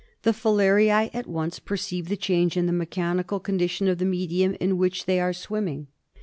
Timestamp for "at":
1.13-1.27